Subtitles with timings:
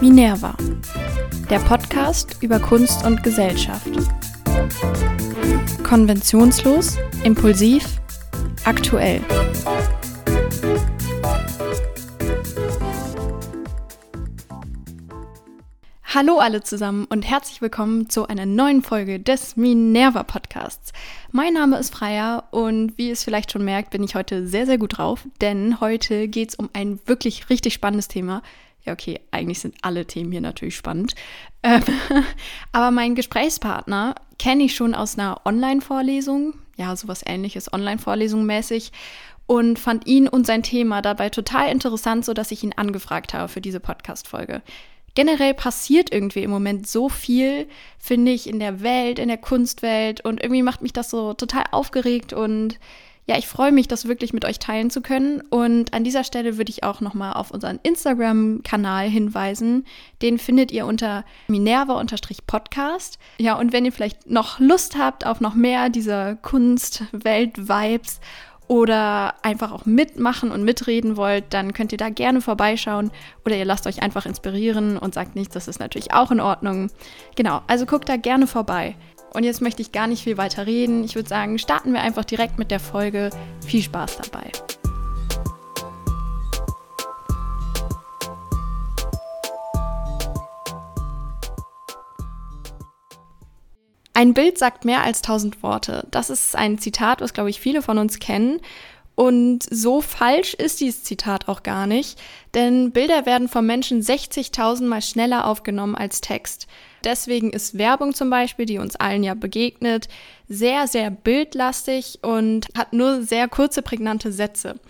[0.00, 0.54] Minerva,
[1.50, 3.88] der Podcast über Kunst und Gesellschaft.
[5.82, 7.84] Konventionslos, impulsiv,
[8.64, 9.20] aktuell.
[16.12, 20.92] Hallo alle zusammen und herzlich willkommen zu einer neuen Folge des Minerva Podcasts.
[21.30, 24.66] Mein Name ist Freya und wie ihr es vielleicht schon merkt, bin ich heute sehr,
[24.66, 28.42] sehr gut drauf, denn heute geht es um ein wirklich richtig spannendes Thema,
[28.84, 31.14] ja, okay, eigentlich sind alle Themen hier natürlich spannend.
[31.62, 31.84] Ähm,
[32.72, 38.90] aber meinen Gesprächspartner kenne ich schon aus einer Online-Vorlesung, ja, sowas ähnliches, Online-Vorlesung mäßig,
[39.46, 43.60] und fand ihn und sein Thema dabei total interessant, sodass ich ihn angefragt habe für
[43.60, 44.62] diese Podcast-Folge.
[45.14, 47.66] Generell passiert irgendwie im Moment so viel,
[47.98, 51.64] finde ich, in der Welt, in der Kunstwelt und irgendwie macht mich das so total
[51.72, 52.78] aufgeregt und
[53.30, 55.40] ja, ich freue mich, das wirklich mit euch teilen zu können.
[55.50, 59.86] Und an dieser Stelle würde ich auch nochmal auf unseren Instagram-Kanal hinweisen.
[60.20, 63.20] Den findet ihr unter Minerva-Podcast.
[63.38, 68.18] Ja, und wenn ihr vielleicht noch Lust habt auf noch mehr dieser Kunst-Welt-Vibes
[68.70, 73.10] oder einfach auch mitmachen und mitreden wollt, dann könnt ihr da gerne vorbeischauen
[73.44, 76.88] oder ihr lasst euch einfach inspirieren und sagt nichts, das ist natürlich auch in Ordnung.
[77.34, 78.94] Genau, also guckt da gerne vorbei.
[79.34, 81.02] Und jetzt möchte ich gar nicht viel weiter reden.
[81.02, 83.30] Ich würde sagen, starten wir einfach direkt mit der Folge.
[83.66, 84.52] Viel Spaß dabei.
[94.20, 96.06] Ein Bild sagt mehr als tausend Worte.
[96.10, 98.60] Das ist ein Zitat, was, glaube ich, viele von uns kennen.
[99.14, 102.20] Und so falsch ist dieses Zitat auch gar nicht,
[102.52, 106.66] denn Bilder werden vom Menschen 60.000 Mal schneller aufgenommen als Text.
[107.02, 110.08] Deswegen ist Werbung zum Beispiel, die uns allen ja begegnet,
[110.50, 114.80] sehr, sehr bildlastig und hat nur sehr kurze, prägnante Sätze.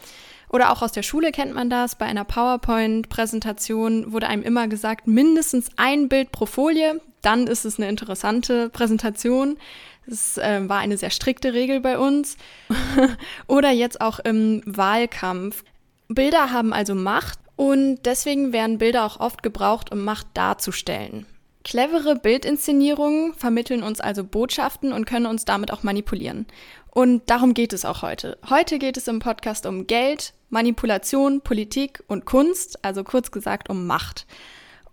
[0.49, 1.95] Oder auch aus der Schule kennt man das.
[1.95, 7.01] Bei einer PowerPoint-Präsentation wurde einem immer gesagt, mindestens ein Bild pro Folie.
[7.23, 9.59] Dann ist es eine interessante Präsentation.
[10.07, 12.37] Das äh, war eine sehr strikte Regel bei uns.
[13.47, 15.65] Oder jetzt auch im Wahlkampf.
[16.09, 21.27] Bilder haben also Macht und deswegen werden Bilder auch oft gebraucht, um Macht darzustellen.
[21.63, 26.47] Clevere Bildinszenierungen vermitteln uns also Botschaften und können uns damit auch manipulieren.
[26.91, 28.39] Und darum geht es auch heute.
[28.49, 33.87] Heute geht es im Podcast um Geld, Manipulation, Politik und Kunst, also kurz gesagt um
[33.87, 34.27] Macht.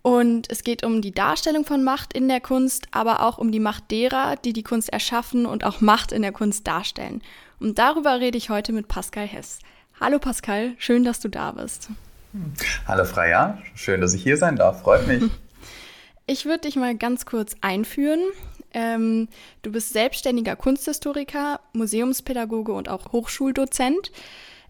[0.02, 3.60] Und es geht um die Darstellung von Macht in der Kunst, aber auch um die
[3.60, 7.22] Macht derer, die die Kunst erschaffen und auch Macht in der Kunst darstellen.
[7.60, 9.58] Und darüber rede ich heute mit Pascal Hess.
[10.00, 11.88] Hallo Pascal, schön, dass du da bist.
[12.86, 15.24] Hallo Freya, schön, dass ich hier sein darf, freut mich.
[16.30, 18.20] Ich würde dich mal ganz kurz einführen.
[18.74, 19.28] Ähm,
[19.62, 24.12] du bist selbstständiger Kunsthistoriker, Museumspädagoge und auch Hochschuldozent.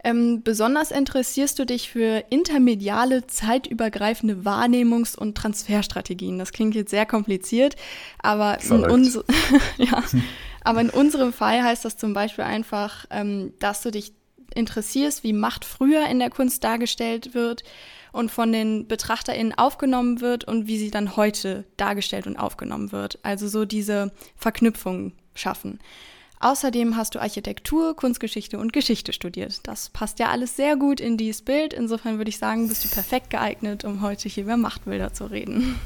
[0.04, 6.38] Ähm, besonders interessierst du dich für intermediale, zeitübergreifende Wahrnehmungs- und Transferstrategien.
[6.38, 7.74] Das klingt jetzt sehr kompliziert,
[8.20, 9.18] aber in, uns
[9.76, 10.04] ja,
[10.62, 14.12] aber in unserem Fall heißt das zum Beispiel einfach, ähm, dass du dich
[14.54, 17.64] interessierst, wie Macht früher in der Kunst dargestellt wird
[18.12, 23.18] und von den BetrachterInnen aufgenommen wird und wie sie dann heute dargestellt und aufgenommen wird.
[23.22, 25.78] Also so diese Verknüpfung schaffen.
[26.40, 29.66] Außerdem hast du Architektur, Kunstgeschichte und Geschichte studiert.
[29.66, 31.72] Das passt ja alles sehr gut in dieses Bild.
[31.72, 35.78] Insofern würde ich sagen, bist du perfekt geeignet, um heute hier über Machtbilder zu reden.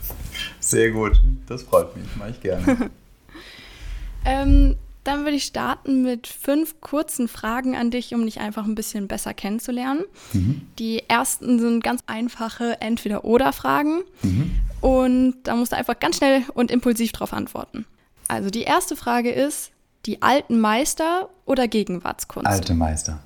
[0.60, 2.90] Sehr gut, das freut mich, mache ich gerne.
[4.24, 8.76] ähm, dann würde ich starten mit fünf kurzen Fragen an dich, um dich einfach ein
[8.76, 10.04] bisschen besser kennenzulernen.
[10.32, 10.62] Mhm.
[10.78, 14.02] Die ersten sind ganz einfache Entweder-Oder-Fragen.
[14.22, 14.50] Mhm.
[14.80, 17.84] Und da musst du einfach ganz schnell und impulsiv darauf antworten.
[18.28, 19.72] Also die erste Frage ist,
[20.06, 22.46] die alten Meister oder Gegenwartskunst?
[22.46, 23.20] Alte Meister.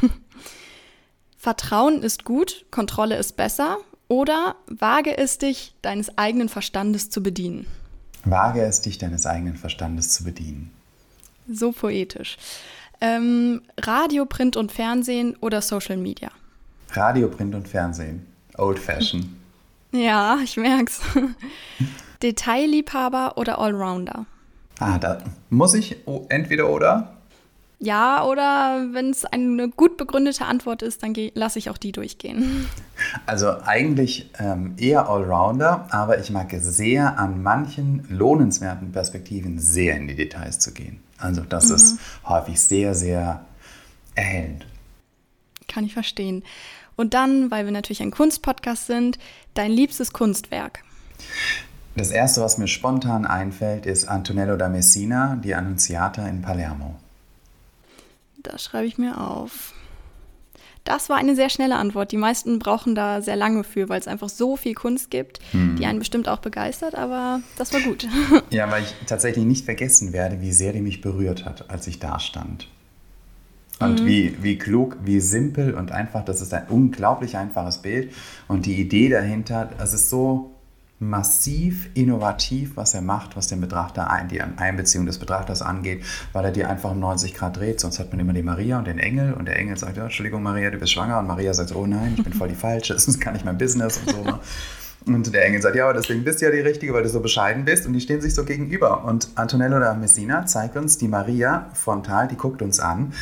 [1.38, 3.78] Vertrauen ist gut, Kontrolle ist besser.
[4.08, 7.66] Oder wage es dich, deines eigenen Verstandes zu bedienen?
[8.24, 10.72] Wage es dich, deines eigenen Verstandes zu bedienen.
[11.50, 12.38] So poetisch.
[13.00, 16.30] Ähm, Radio, Print und Fernsehen oder Social Media?
[16.90, 18.26] Radio, Print und Fernsehen.
[18.56, 19.34] Old Fashion.
[19.90, 21.00] Ja, ich merk's.
[22.22, 24.26] Detailliebhaber oder Allrounder?
[24.78, 25.18] Ah, da
[25.50, 25.96] muss ich
[26.28, 27.18] entweder oder?
[27.80, 32.66] Ja, oder wenn es eine gut begründete Antwort ist, dann lasse ich auch die durchgehen.
[33.24, 39.96] Also eigentlich ähm, eher Allrounder, aber ich mag es sehr, an manchen lohnenswerten Perspektiven sehr
[39.96, 41.00] in die Details zu gehen.
[41.18, 41.74] Also das mhm.
[41.76, 43.44] ist häufig sehr, sehr
[44.16, 44.66] erhellend.
[45.68, 46.42] Kann ich verstehen.
[46.96, 49.20] Und dann, weil wir natürlich ein Kunstpodcast sind,
[49.54, 50.82] dein liebstes Kunstwerk.
[51.98, 56.94] Das erste, was mir spontan einfällt, ist Antonello da Messina, die Annunziata in Palermo.
[58.40, 59.74] Das schreibe ich mir auf.
[60.84, 62.12] Das war eine sehr schnelle Antwort.
[62.12, 65.74] Die meisten brauchen da sehr lange für, weil es einfach so viel Kunst gibt, hm.
[65.74, 68.06] die einen bestimmt auch begeistert, aber das war gut.
[68.50, 71.98] Ja, weil ich tatsächlich nicht vergessen werde, wie sehr die mich berührt hat, als ich
[71.98, 72.68] da stand.
[73.80, 74.06] Und mhm.
[74.06, 78.12] wie, wie klug, wie simpel und einfach, das ist ein unglaublich einfaches Bild.
[78.46, 80.52] Und die Idee dahinter, es ist so
[81.00, 86.44] massiv innovativ, was er macht, was den Betrachter, ein, die Einbeziehung des Betrachters angeht, weil
[86.44, 87.80] er dir einfach um 90 Grad dreht.
[87.80, 90.42] Sonst hat man immer die Maria und den Engel und der Engel sagt, ja, Entschuldigung
[90.42, 93.06] Maria, du bist schwanger und Maria sagt, oh nein, ich bin voll die Falsche, das
[93.06, 94.22] ist gar nicht mein Business und so.
[94.22, 94.40] Ne?
[95.06, 97.20] Und der Engel sagt, ja, aber deswegen bist du ja die Richtige, weil du so
[97.20, 97.86] bescheiden bist.
[97.86, 99.04] Und die stehen sich so gegenüber.
[99.04, 103.14] Und Antonello da Messina zeigt uns die Maria frontal, die guckt uns an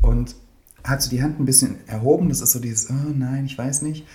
[0.00, 0.36] und
[0.84, 2.28] hat so die Hand ein bisschen erhoben.
[2.28, 4.06] Das ist so dieses, oh nein, ich weiß nicht.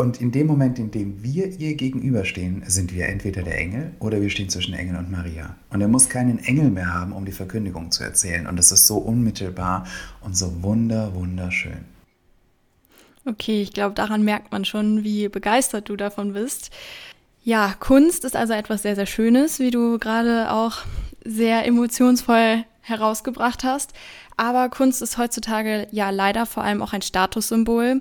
[0.00, 4.20] Und in dem Moment, in dem wir ihr gegenüberstehen, sind wir entweder der Engel oder
[4.22, 5.56] wir stehen zwischen Engel und Maria.
[5.70, 8.46] Und er muss keinen Engel mehr haben, um die Verkündigung zu erzählen.
[8.46, 9.88] Und das ist so unmittelbar
[10.20, 11.84] und so wunder, wunderschön.
[13.26, 16.70] Okay, ich glaube, daran merkt man schon, wie begeistert du davon bist.
[17.42, 20.76] Ja, Kunst ist also etwas sehr, sehr Schönes, wie du gerade auch
[21.24, 23.94] sehr emotionsvoll herausgebracht hast.
[24.36, 28.00] Aber Kunst ist heutzutage ja leider vor allem auch ein Statussymbol.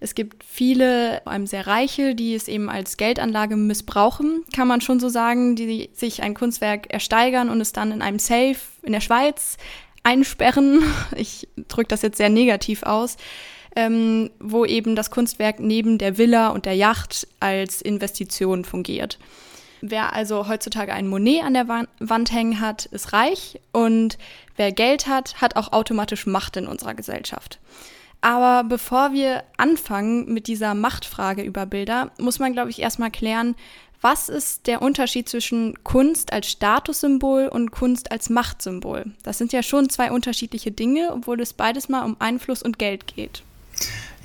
[0.00, 4.80] Es gibt viele, vor allem sehr reiche, die es eben als Geldanlage missbrauchen, kann man
[4.80, 8.92] schon so sagen, die sich ein Kunstwerk ersteigern und es dann in einem Safe in
[8.92, 9.56] der Schweiz
[10.02, 10.82] einsperren.
[11.16, 13.16] Ich drücke das jetzt sehr negativ aus.
[13.76, 19.18] Ähm, wo eben das Kunstwerk neben der Villa und der Yacht als Investition fungiert.
[19.80, 24.16] Wer also heutzutage ein Monet an der Wand hängen hat, ist reich und
[24.56, 27.58] wer Geld hat, hat auch automatisch Macht in unserer Gesellschaft.
[28.24, 33.54] Aber bevor wir anfangen mit dieser Machtfrage über Bilder, muss man, glaube ich, erstmal klären,
[34.00, 39.04] was ist der Unterschied zwischen Kunst als Statussymbol und Kunst als Machtsymbol?
[39.24, 43.06] Das sind ja schon zwei unterschiedliche Dinge, obwohl es beides mal um Einfluss und Geld
[43.08, 43.42] geht.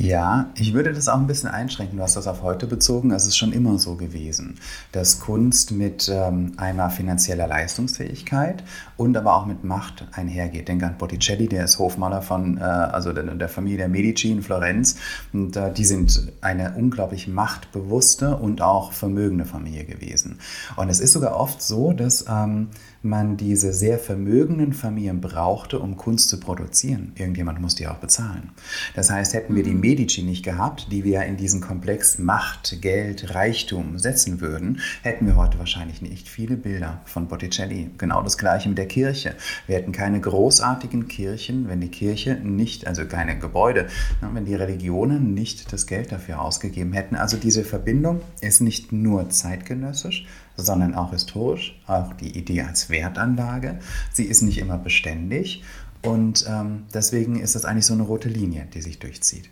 [0.01, 1.97] Ja, ich würde das auch ein bisschen einschränken.
[1.97, 3.11] Du hast das auf heute bezogen.
[3.11, 4.55] Es ist schon immer so gewesen,
[4.93, 8.63] dass Kunst mit ähm, einmal finanzieller Leistungsfähigkeit
[8.95, 10.69] und aber auch mit Macht einhergeht.
[10.69, 14.41] Denk an Botticelli, der ist Hofmaler von äh, also der, der, Familie der Medici in
[14.41, 14.95] Florenz.
[15.33, 20.39] Und äh, die sind eine unglaublich machtbewusste und auch vermögende Familie gewesen.
[20.77, 22.69] Und es ist sogar oft so, dass ähm,
[23.01, 27.13] man diese sehr vermögenden Familien brauchte, um Kunst zu produzieren.
[27.15, 28.51] Irgendjemand muss die auch bezahlen.
[28.93, 29.81] Das heißt, hätten wir die mhm.
[29.81, 35.37] Medici nicht gehabt, die wir in diesen Komplex Macht, Geld, Reichtum setzen würden, hätten wir
[35.37, 37.91] heute wahrscheinlich nicht viele Bilder von Botticelli.
[37.97, 39.35] Genau das gleiche mit der Kirche.
[39.67, 43.87] Wir hätten keine großartigen Kirchen, wenn die Kirche nicht, also keine Gebäude,
[44.21, 47.15] ne, wenn die Religionen nicht das Geld dafür ausgegeben hätten.
[47.15, 50.25] Also diese Verbindung ist nicht nur zeitgenössisch,
[50.61, 53.79] sondern auch historisch, auch die Idee als Wertanlage.
[54.11, 55.63] Sie ist nicht immer beständig
[56.01, 59.50] und ähm, deswegen ist das eigentlich so eine rote Linie, die sich durchzieht.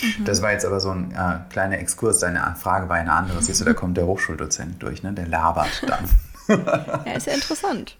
[0.00, 0.24] Mhm.
[0.24, 3.42] Das war jetzt aber so ein äh, kleiner Exkurs, deine Frage war eine andere.
[3.42, 5.12] Siehst du, da kommt der Hochschuldozent durch, ne?
[5.12, 6.04] der labert dann.
[7.06, 7.96] ja, ist ja interessant.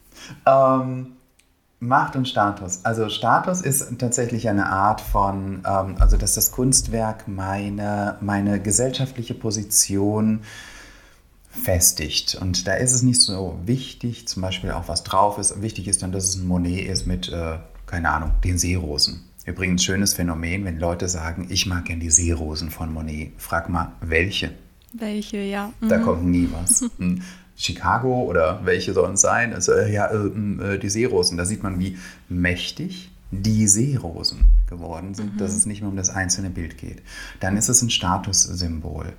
[0.47, 1.17] ähm,
[1.83, 2.81] Macht und Status.
[2.85, 9.35] Also Status ist tatsächlich eine Art von, ähm, also dass das Kunstwerk meine, meine gesellschaftliche
[9.35, 10.43] Position
[11.51, 12.39] festigt.
[12.41, 15.61] Und da ist es nicht so wichtig, zum Beispiel auch was drauf ist.
[15.61, 19.25] Wichtig ist dann, dass es ein Monet ist mit, äh, keine Ahnung, den Seerosen.
[19.47, 23.33] Übrigens schönes Phänomen, wenn Leute sagen, ich mag gern die Seerosen von Monet.
[23.39, 24.53] Frag mal, welche?
[24.93, 25.73] Welche, ja.
[25.81, 25.89] Mhm.
[25.89, 26.85] Da kommt nie was.
[26.99, 27.23] Hm.
[27.57, 29.53] Chicago oder welche sollen es sein?
[29.53, 31.37] Also, äh, ja, äh, äh, die Seerosen.
[31.37, 31.99] Da sieht man, wie
[32.31, 35.39] mächtig die Seerosen geworden sind, mhm.
[35.39, 37.03] dass es nicht mehr um das einzelne Bild geht.
[37.39, 39.13] Dann ist es ein Statussymbol.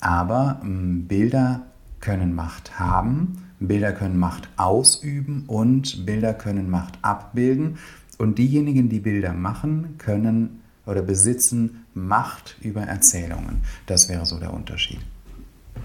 [0.00, 1.62] Aber ähm, Bilder
[2.00, 7.78] können Macht haben, Bilder können Macht ausüben und Bilder können Macht abbilden.
[8.18, 13.62] Und diejenigen, die Bilder machen, können oder besitzen Macht über Erzählungen.
[13.86, 15.00] Das wäre so der Unterschied.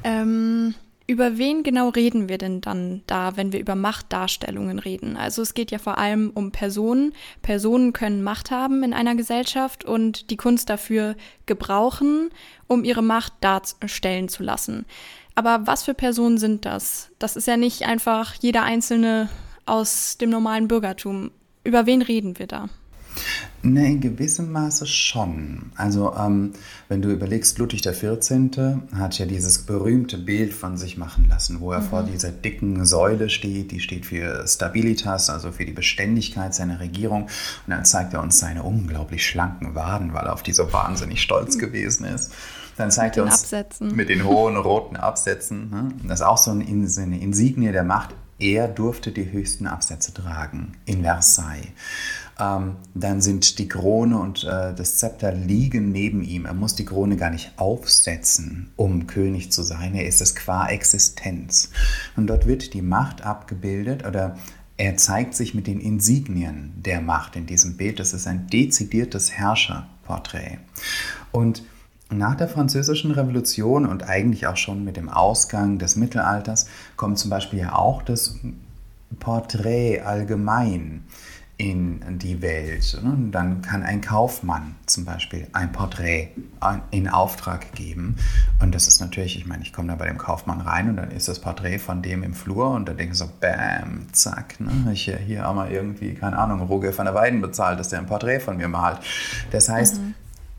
[0.04, 0.74] Ähm,
[1.08, 5.18] über wen genau reden wir denn dann da, wenn wir über Machtdarstellungen reden?
[5.18, 7.14] Also es geht ja vor allem um Personen.
[7.42, 11.16] Personen können Macht haben in einer Gesellschaft und die Kunst dafür
[11.48, 12.30] gebrauchen,
[12.68, 14.86] um ihre Macht darstellen zu lassen.
[15.36, 17.10] Aber was für Personen sind das?
[17.20, 19.30] Das ist ja nicht einfach jeder Einzelne
[19.66, 21.32] aus dem normalen Bürgertum.
[21.64, 22.70] Über wen reden wir da?
[23.64, 25.72] Ne, in gewissem Maße schon.
[25.76, 26.54] Also ähm,
[26.90, 28.80] wenn du überlegst, Ludwig XIV.
[28.96, 31.86] hat ja dieses berühmte Bild von sich machen lassen, wo er mhm.
[31.86, 37.24] vor dieser dicken Säule steht, die steht für Stabilitas, also für die Beständigkeit seiner Regierung.
[37.24, 37.30] Und
[37.68, 41.60] dann zeigt er uns seine unglaublich schlanken Waden, weil er auf die so wahnsinnig stolz
[41.60, 42.32] gewesen ist.
[42.82, 43.96] Dann zeigt er uns Absätzen.
[43.96, 45.70] mit den hohen roten Absätzen.
[45.70, 45.90] Ne?
[46.08, 48.16] Das ist auch so eine Insignie der Macht.
[48.40, 51.68] Er durfte die höchsten Absätze tragen in Versailles.
[52.40, 56.48] ähm, dann sind die Krone und äh, das Zepter liegen neben ihm.
[56.48, 59.94] Er muss die Krone gar nicht aufsetzen, um König zu sein.
[59.94, 61.70] Er ist es qua Existenz.
[62.16, 64.40] Und dort wird die Macht abgebildet oder
[64.78, 68.00] er zeigt sich mit den Insignien der Macht in diesem Bild.
[68.00, 70.58] Das ist ein dezidiertes Herrscherporträt.
[71.32, 71.62] Und
[72.12, 77.30] nach der Französischen Revolution und eigentlich auch schon mit dem Ausgang des Mittelalters kommt zum
[77.30, 78.36] Beispiel ja auch das
[79.20, 81.04] Porträt allgemein
[81.62, 83.00] in die Welt.
[83.32, 86.30] Dann kann ein Kaufmann zum Beispiel ein Porträt
[86.90, 88.16] in Auftrag geben.
[88.60, 91.12] Und das ist natürlich, ich meine, ich komme da bei dem Kaufmann rein und dann
[91.12, 94.92] ist das Porträt von dem im Flur und da denke ich so, bam, zack, ne?
[94.92, 98.08] ich hier auch mal irgendwie, keine Ahnung, Roger van der Weiden bezahlt, dass der ein
[98.08, 98.98] Porträt von mir malt.
[99.52, 100.14] Das heißt, mhm.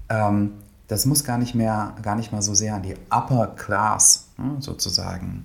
[0.09, 0.51] ähm,
[0.89, 4.57] das muss gar nicht mehr, gar nicht mal so sehr an die Upper Class ne,
[4.61, 5.45] sozusagen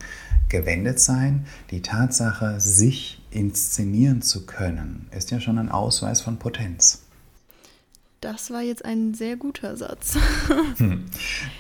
[0.49, 1.45] gewendet sein.
[1.71, 7.06] Die Tatsache, sich inszenieren zu können, ist ja schon ein Ausweis von Potenz.
[8.19, 10.17] Das war jetzt ein sehr guter Satz.
[10.77, 11.05] hm.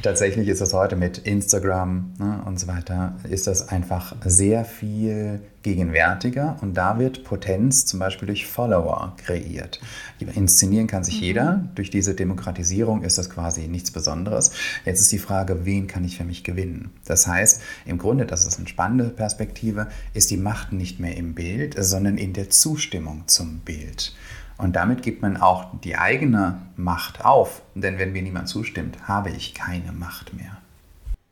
[0.01, 5.39] Tatsächlich ist das heute mit Instagram ne, und so weiter, ist das einfach sehr viel
[5.61, 9.79] gegenwärtiger und da wird Potenz zum Beispiel durch Follower kreiert.
[10.19, 11.23] Inszenieren kann sich mhm.
[11.23, 11.69] jeder.
[11.75, 14.51] Durch diese Demokratisierung ist das quasi nichts Besonderes.
[14.83, 16.91] Jetzt ist die Frage, wen kann ich für mich gewinnen?
[17.05, 21.35] Das heißt, im Grunde, das ist eine spannende Perspektive, ist die Macht nicht mehr im
[21.35, 24.15] Bild, sondern in der Zustimmung zum Bild.
[24.57, 27.61] Und damit gibt man auch die eigene Macht auf.
[27.75, 30.57] Denn wenn mir niemand zustimmt, habe ich keine Macht mehr.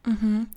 [0.05, 0.47] Mhm.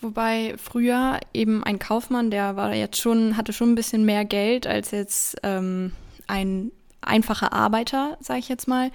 [0.00, 4.66] Wobei früher eben ein Kaufmann, der war jetzt schon, hatte schon ein bisschen mehr Geld
[4.66, 5.92] als jetzt ähm,
[6.26, 8.90] ein einfacher Arbeiter, sage ich jetzt mal.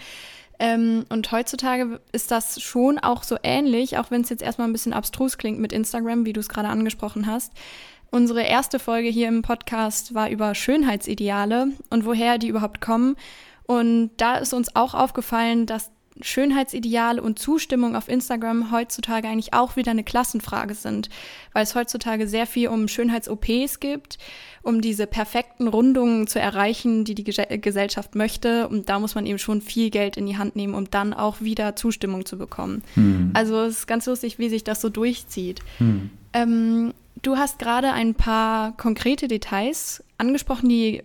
[0.59, 4.73] Ähm, und heutzutage ist das schon auch so ähnlich, auch wenn es jetzt erstmal ein
[4.73, 7.53] bisschen abstrus klingt mit Instagram, wie du es gerade angesprochen hast.
[8.09, 13.17] Unsere erste Folge hier im Podcast war über Schönheitsideale und woher die überhaupt kommen.
[13.65, 19.75] Und da ist uns auch aufgefallen, dass Schönheitsideale und Zustimmung auf Instagram heutzutage eigentlich auch
[19.75, 21.09] wieder eine Klassenfrage sind,
[21.53, 24.17] weil es heutzutage sehr viel um Schönheits-OPs gibt,
[24.63, 28.67] um diese perfekten Rundungen zu erreichen, die die Gesellschaft möchte.
[28.67, 31.41] Und da muss man eben schon viel Geld in die Hand nehmen, um dann auch
[31.41, 32.83] wieder Zustimmung zu bekommen.
[32.95, 33.31] Hm.
[33.33, 35.61] Also es ist ganz lustig, wie sich das so durchzieht.
[35.77, 36.09] Hm.
[36.33, 41.03] Ähm, Du hast gerade ein paar konkrete Details angesprochen, die,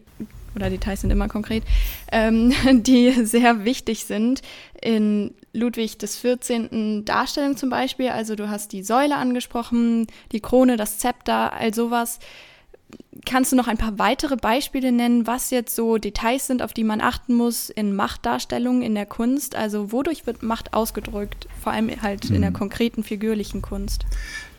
[0.55, 1.65] oder Details sind immer konkret,
[2.11, 4.43] ähm, die sehr wichtig sind
[4.81, 7.05] in Ludwig des 14.
[7.05, 8.09] Darstellung zum Beispiel.
[8.09, 12.19] Also du hast die Säule angesprochen, die Krone, das Zepter, all sowas.
[13.27, 16.85] Kannst du noch ein paar weitere Beispiele nennen, was jetzt so Details sind, auf die
[16.85, 19.55] man achten muss in Machtdarstellungen in der Kunst?
[19.55, 22.55] Also wodurch wird Macht ausgedrückt, vor allem halt in der mhm.
[22.55, 24.07] konkreten figürlichen Kunst?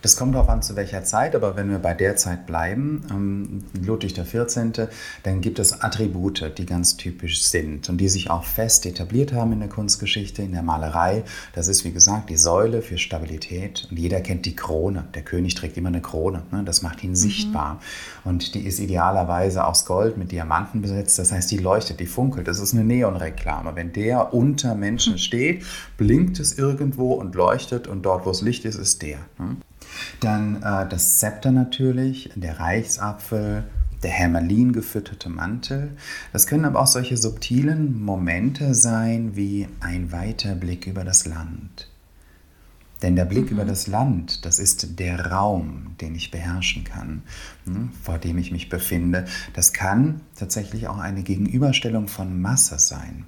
[0.03, 3.63] Das kommt darauf an, zu welcher Zeit, aber wenn wir bei der Zeit bleiben, ähm,
[3.85, 4.89] Ludwig XIV.,
[5.23, 9.53] dann gibt es Attribute, die ganz typisch sind und die sich auch fest etabliert haben
[9.53, 11.23] in der Kunstgeschichte, in der Malerei.
[11.53, 15.05] Das ist, wie gesagt, die Säule für Stabilität und jeder kennt die Krone.
[15.15, 16.63] Der König trägt immer eine Krone, ne?
[16.65, 17.15] das macht ihn mhm.
[17.15, 17.79] sichtbar.
[18.25, 22.47] Und die ist idealerweise aus Gold mit Diamanten besetzt, das heißt, die leuchtet, die funkelt.
[22.47, 23.75] Das ist eine Neonreklame.
[23.75, 25.17] Wenn der unter Menschen mhm.
[25.17, 25.65] steht,
[25.97, 29.19] blinkt es irgendwo und leuchtet und dort, wo es Licht ist, ist der.
[29.39, 29.57] Ne?
[30.19, 33.63] Dann äh, das Zepter natürlich, der Reichsapfel,
[34.03, 35.91] der Hermelin gefütterte Mantel.
[36.33, 41.92] Das können aber auch solche subtilen Momente sein wie ein weiter Blick über das Land.
[43.03, 43.51] Denn der Blick mhm.
[43.51, 47.21] über das Land, das ist der Raum, den ich beherrschen kann,
[47.65, 49.25] hm, vor dem ich mich befinde.
[49.53, 53.25] Das kann tatsächlich auch eine Gegenüberstellung von Masse sein.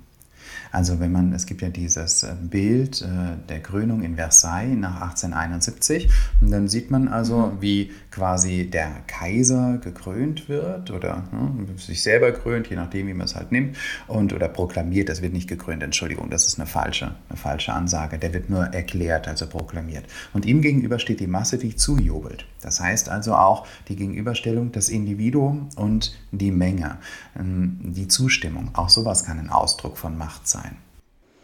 [0.71, 5.01] Also wenn man, es gibt ja dieses äh, Bild äh, der Krönung in Versailles nach
[5.01, 6.09] 1871
[6.41, 7.61] und dann sieht man also, mhm.
[7.61, 13.25] wie quasi der Kaiser gekrönt wird oder ne, sich selber krönt, je nachdem, wie man
[13.25, 13.75] es halt nimmt
[14.07, 18.17] und oder proklamiert, das wird nicht gekrönt, Entschuldigung, das ist eine falsche, eine falsche Ansage,
[18.17, 20.05] der wird nur erklärt, also proklamiert.
[20.31, 22.45] Und ihm gegenüber steht die Masse, die zujubelt.
[22.61, 26.97] Das heißt also auch die Gegenüberstellung des Individuum und die Menge,
[27.37, 30.77] ähm, die Zustimmung, auch sowas kann ein Ausdruck von Macht sein.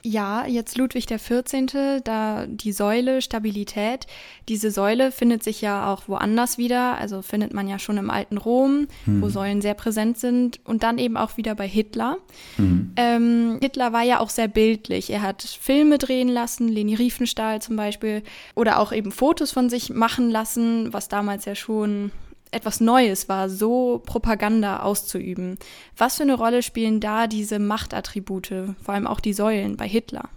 [0.03, 4.07] Ja, jetzt Ludwig XIV., da die Säule Stabilität.
[4.49, 6.97] Diese Säule findet sich ja auch woanders wieder.
[6.97, 9.21] Also findet man ja schon im alten Rom, hm.
[9.21, 10.59] wo Säulen sehr präsent sind.
[10.63, 12.17] Und dann eben auch wieder bei Hitler.
[12.55, 12.93] Hm.
[12.95, 15.11] Ähm, Hitler war ja auch sehr bildlich.
[15.11, 18.23] Er hat Filme drehen lassen, Leni Riefenstahl zum Beispiel.
[18.55, 22.11] Oder auch eben Fotos von sich machen lassen, was damals ja schon
[22.51, 25.57] etwas Neues war, so Propaganda auszuüben.
[25.97, 30.29] Was für eine Rolle spielen da diese Machtattribute, vor allem auch die Säulen bei Hitler?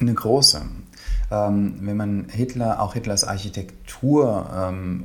[0.00, 0.62] Eine große.
[1.30, 5.04] Ähm, wenn man Hitler, auch Hitlers Architektur ähm,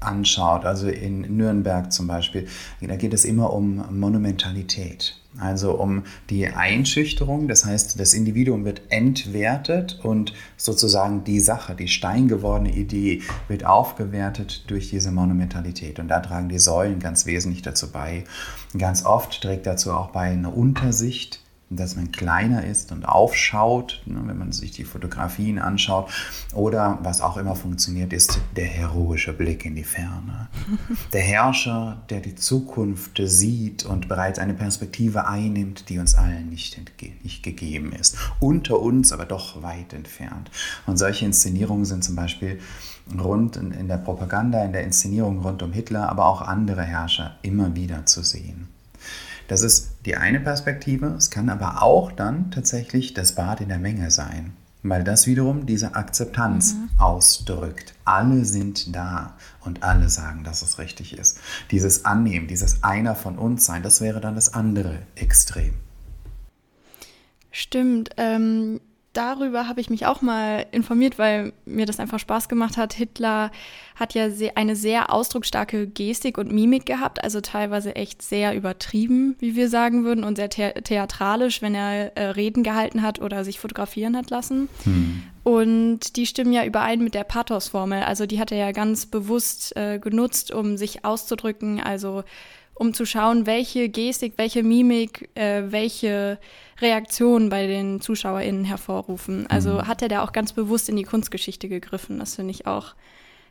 [0.00, 2.48] anschaut, also in Nürnberg zum Beispiel,
[2.80, 5.19] da geht es immer um Monumentalität.
[5.38, 11.86] Also um die Einschüchterung, das heißt, das Individuum wird entwertet und sozusagen die Sache, die
[11.86, 16.00] steingewordene Idee wird aufgewertet durch diese Monumentalität.
[16.00, 18.24] Und da tragen die Säulen ganz wesentlich dazu bei.
[18.76, 21.39] Ganz oft trägt dazu auch bei eine Untersicht
[21.70, 26.10] dass man kleiner ist und aufschaut, ne, wenn man sich die Fotografien anschaut.
[26.52, 30.48] Oder was auch immer funktioniert, ist der heroische Blick in die Ferne.
[31.12, 36.78] Der Herrscher, der die Zukunft sieht und bereits eine Perspektive einnimmt, die uns allen nicht,
[37.22, 38.16] nicht gegeben ist.
[38.38, 40.50] Unter uns, aber doch weit entfernt.
[40.86, 42.60] Und solche Inszenierungen sind zum Beispiel
[43.18, 47.36] rund in, in der Propaganda, in der Inszenierung rund um Hitler, aber auch andere Herrscher
[47.42, 48.68] immer wieder zu sehen.
[49.50, 51.06] Das ist die eine Perspektive.
[51.18, 54.52] Es kann aber auch dann tatsächlich das Bad in der Menge sein,
[54.84, 56.88] weil das wiederum diese Akzeptanz mhm.
[57.00, 57.94] ausdrückt.
[58.04, 61.40] Alle sind da und alle sagen, dass es richtig ist.
[61.72, 65.74] Dieses Annehmen, dieses einer von uns sein, das wäre dann das andere Extrem.
[67.50, 68.10] Stimmt.
[68.18, 68.80] Ähm,
[69.12, 72.92] darüber habe ich mich auch mal informiert, weil mir das einfach Spaß gemacht hat.
[72.92, 73.50] Hitler
[73.96, 79.56] hat ja eine sehr ausdrucksstarke Gestik und Mimik gehabt, also teilweise echt sehr übertrieben, wie
[79.56, 83.58] wir sagen würden, und sehr the theatralisch, wenn er äh, Reden gehalten hat oder sich
[83.58, 84.68] fotografieren hat lassen.
[84.84, 85.22] Hm.
[85.42, 88.02] Und die stimmen ja überein mit der Pathos-Formel.
[88.02, 92.24] Also die hat er ja ganz bewusst äh, genutzt, um sich auszudrücken, also
[92.74, 96.38] um zu schauen, welche Gestik, welche Mimik, äh, welche
[96.80, 99.46] Reaktionen bei den ZuschauerInnen hervorrufen.
[99.48, 99.86] Also mhm.
[99.86, 102.18] hat er da auch ganz bewusst in die Kunstgeschichte gegriffen.
[102.18, 102.94] Das finde ich auch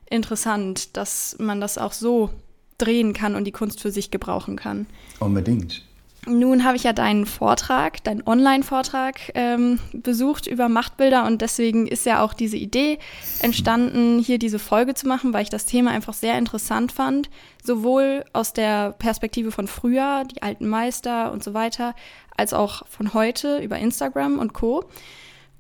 [0.10, 2.32] interessant, dass man das auch so
[2.78, 4.88] drehen kann und die Kunst für sich gebrauchen kann.
[5.20, 5.84] Unbedingt.
[6.28, 12.06] Nun habe ich ja deinen Vortrag, deinen Online-Vortrag ähm, besucht über Machtbilder und deswegen ist
[12.06, 13.00] ja auch diese Idee
[13.42, 17.30] entstanden, hier diese Folge zu machen, weil ich das Thema einfach sehr interessant fand,
[17.64, 21.96] sowohl aus der Perspektive von früher, die alten Meister und so weiter,
[22.36, 24.86] als auch von heute über Instagram und Co.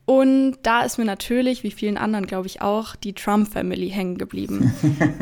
[0.05, 4.73] Und da ist mir natürlich, wie vielen anderen glaube ich auch, die Trump-Family hängen geblieben.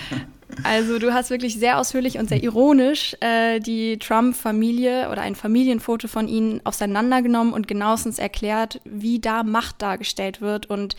[0.62, 6.08] Also du hast wirklich sehr ausführlich und sehr ironisch äh, die Trump-Familie oder ein Familienfoto
[6.08, 10.96] von ihnen auseinandergenommen und genauestens erklärt, wie da Macht dargestellt wird und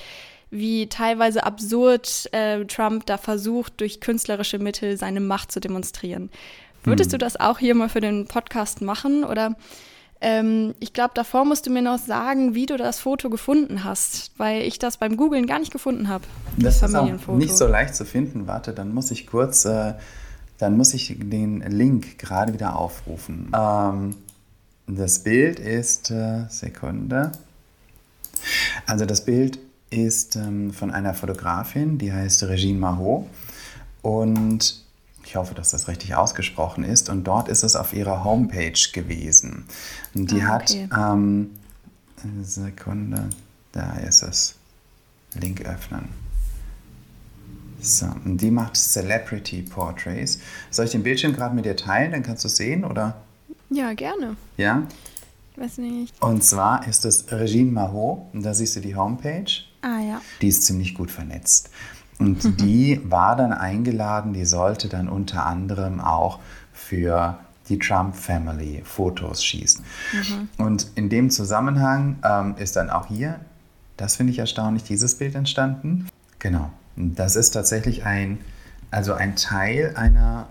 [0.51, 6.29] wie teilweise absurd äh, Trump da versucht, durch künstlerische Mittel seine Macht zu demonstrieren.
[6.83, 7.19] Würdest hm.
[7.19, 9.55] du das auch hier mal für den Podcast machen oder
[10.21, 14.31] ähm, ich glaube, davor musst du mir noch sagen, wie du das Foto gefunden hast,
[14.37, 16.23] weil ich das beim Googlen gar nicht gefunden habe.
[16.57, 18.47] Das, das ist auch nicht so leicht zu finden.
[18.47, 19.93] Warte, dann muss ich kurz, äh,
[20.57, 23.51] dann muss ich den Link gerade wieder aufrufen.
[23.53, 24.15] Ähm,
[24.87, 27.31] das Bild ist, äh, Sekunde.
[28.85, 33.25] Also das Bild ist ähm, von einer Fotografin, die heißt Regine Mahot.
[34.01, 34.84] Und
[35.25, 37.09] ich hoffe, dass das richtig ausgesprochen ist.
[37.09, 39.65] Und dort ist es auf ihrer Homepage gewesen.
[40.13, 40.87] Die ah, okay.
[40.91, 41.49] hat, ähm,
[42.41, 43.29] Sekunde,
[43.71, 44.55] da ist es.
[45.33, 46.09] Link öffnen.
[47.81, 50.39] So, und die macht Celebrity Portraits.
[50.71, 52.11] Soll ich den Bildschirm gerade mit dir teilen?
[52.11, 53.21] Dann kannst du es sehen, oder?
[53.69, 54.37] Ja, gerne.
[54.57, 54.83] Ja?
[55.53, 56.13] Ich weiß nicht.
[56.21, 58.33] Und zwar ist es Regine Mahot.
[58.33, 59.51] Und da siehst du die Homepage.
[59.81, 60.21] Ah, ja.
[60.41, 61.69] Die ist ziemlich gut vernetzt.
[62.19, 62.57] Und mhm.
[62.57, 66.39] die war dann eingeladen, die sollte dann unter anderem auch
[66.73, 67.37] für
[67.69, 69.83] die Trump Family Fotos schießen.
[70.13, 70.63] Mhm.
[70.63, 73.39] Und in dem Zusammenhang ähm, ist dann auch hier,
[73.97, 76.07] das finde ich erstaunlich, dieses Bild entstanden.
[76.39, 76.71] Genau.
[76.95, 78.39] Das ist tatsächlich ein,
[78.91, 80.47] also ein Teil einer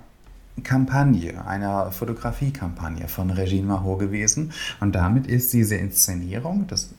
[0.63, 4.53] Kampagne, einer Fotografiekampagne von Regine Mahot gewesen.
[4.81, 6.91] Und damit ist diese Inszenierung, das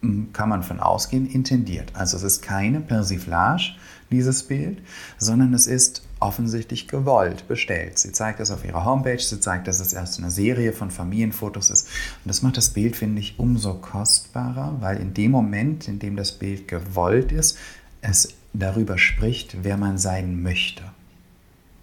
[0.00, 1.92] hm, kann man von ausgehen, intendiert.
[1.94, 3.74] Also es ist keine Persiflage,
[4.14, 4.78] dieses Bild,
[5.18, 7.98] sondern es ist offensichtlich gewollt bestellt.
[7.98, 11.70] Sie zeigt das auf ihrer Homepage, sie zeigt, dass es erst eine Serie von Familienfotos
[11.70, 11.86] ist.
[12.24, 16.16] Und das macht das Bild, finde ich, umso kostbarer, weil in dem Moment, in dem
[16.16, 17.58] das Bild gewollt ist,
[18.00, 20.82] es darüber spricht, wer man sein möchte.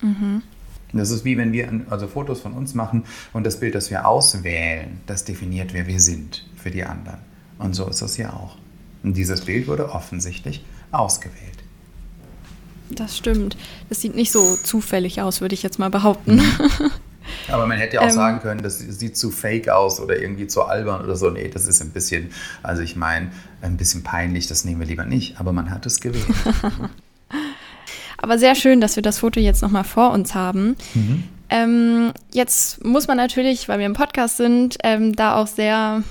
[0.02, 0.42] Mhm.
[0.94, 4.08] Das ist wie wenn wir also Fotos von uns machen und das Bild, das wir
[4.08, 7.20] auswählen, das definiert, wer wir sind für die anderen.
[7.60, 8.58] Und so ist es ja auch.
[9.04, 11.61] Und dieses Bild wurde offensichtlich ausgewählt.
[12.96, 13.58] Das stimmt.
[13.90, 16.36] Das sieht nicht so zufällig aus, würde ich jetzt mal behaupten.
[16.36, 16.92] Mhm.
[17.48, 20.48] Aber man hätte ja auch ähm, sagen können, das sieht zu fake aus oder irgendwie
[20.48, 21.30] zu albern oder so.
[21.30, 22.32] Nee, das ist ein bisschen,
[22.64, 25.40] also ich meine, ein bisschen peinlich, das nehmen wir lieber nicht.
[25.40, 26.26] Aber man hat es gewählt.
[28.18, 30.76] Aber sehr schön, dass wir das Foto jetzt nochmal vor uns haben.
[30.94, 31.24] Mhm.
[31.50, 36.04] Ähm, jetzt muss man natürlich, weil wir im Podcast sind, ähm, da auch sehr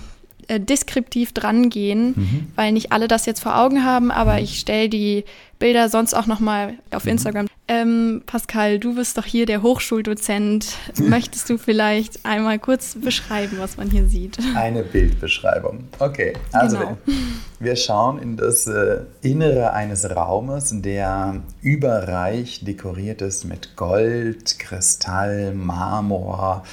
[0.50, 2.46] äh, deskriptiv drangehen, mhm.
[2.56, 5.24] weil nicht alle das jetzt vor Augen haben, aber ich stelle die
[5.60, 7.12] Bilder sonst auch nochmal auf mhm.
[7.12, 10.74] Instagram Ähm, Pascal, du bist doch hier der Hochschuldozent.
[10.98, 14.38] Möchtest du vielleicht einmal kurz beschreiben, was man hier sieht?
[14.56, 15.84] Eine Bildbeschreibung.
[16.00, 16.98] Okay, also genau.
[17.06, 17.14] wir,
[17.60, 25.54] wir, schauen in das äh, Innere eines Raumes, der überreich dekoriert ist mit Gold, Kristall,
[25.54, 26.64] Marmor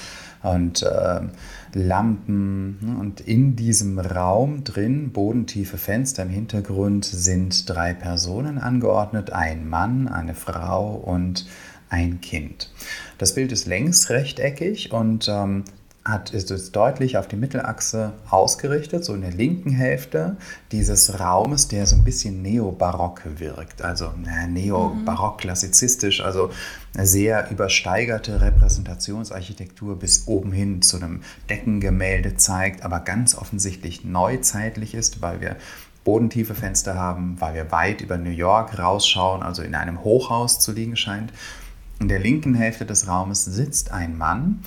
[0.53, 1.21] und äh,
[1.73, 2.79] Lampen.
[2.81, 2.97] Ne?
[2.99, 9.31] Und in diesem Raum drin, bodentiefe Fenster im Hintergrund, sind drei Personen angeordnet.
[9.31, 11.45] Ein Mann, eine Frau und
[11.89, 12.71] ein Kind.
[13.17, 15.63] Das Bild ist längs rechteckig und ähm,
[16.07, 20.37] hat, ist es deutlich auf die Mittelachse ausgerichtet, so in der linken Hälfte
[20.71, 24.11] dieses Raumes, der so ein bisschen neobarock wirkt, also
[24.49, 26.49] neobarock-klassizistisch, also
[26.95, 34.95] eine sehr übersteigerte Repräsentationsarchitektur bis oben hin zu einem Deckengemälde zeigt, aber ganz offensichtlich neuzeitlich
[34.95, 35.57] ist, weil wir
[36.03, 40.71] bodentiefe Fenster haben, weil wir weit über New York rausschauen, also in einem Hochhaus zu
[40.71, 41.33] liegen scheint.
[41.99, 44.59] In der linken Hälfte des Raumes sitzt ein Mann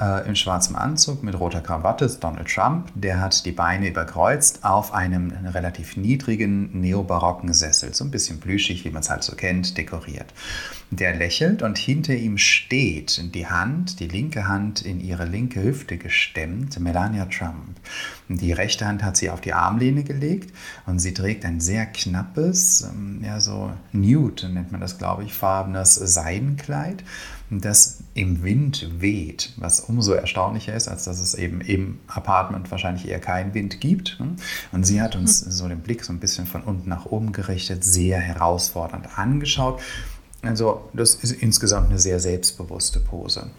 [0.00, 2.88] äh, in schwarzem Anzug mit roter Krawatte, ist Donald Trump.
[2.94, 8.86] Der hat die Beine überkreuzt auf einem relativ niedrigen neobarocken Sessel, so ein bisschen plüschig,
[8.86, 10.32] wie man es halt so kennt, dekoriert.
[10.90, 15.98] Der lächelt und hinter ihm steht die Hand, die linke Hand in ihre linke Hüfte
[15.98, 17.78] gestemmt, Melania Trump.
[18.28, 20.54] Die rechte Hand hat sie auf die Armlehne gelegt
[20.86, 25.34] und sie trägt ein sehr knappes, ähm, ja so nude nennt man das, glaube ich,
[25.34, 26.77] farbenes Seidenkleid,
[27.50, 33.08] das im Wind weht, was umso erstaunlicher ist, als dass es eben im Apartment wahrscheinlich
[33.08, 34.20] eher keinen Wind gibt.
[34.72, 37.84] Und sie hat uns so den Blick so ein bisschen von unten nach oben gerichtet,
[37.84, 39.80] sehr herausfordernd angeschaut.
[40.42, 43.50] Also das ist insgesamt eine sehr selbstbewusste Pose.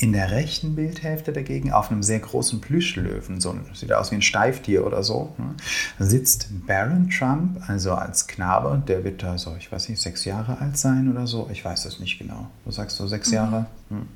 [0.00, 4.22] In der rechten Bildhälfte dagegen, auf einem sehr großen Plüschlöwen, so sieht aus wie ein
[4.22, 5.54] Steiftier oder so, ne,
[5.98, 10.58] sitzt Baron Trump, also als Knabe, der wird da so, ich weiß nicht, sechs Jahre
[10.60, 12.48] alt sein oder so, ich weiß es nicht genau.
[12.64, 13.34] Du sagst so sechs mhm.
[13.34, 13.66] Jahre?
[13.88, 14.06] Hm.